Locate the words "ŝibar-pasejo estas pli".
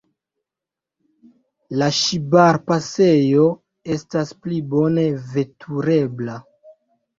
1.97-4.65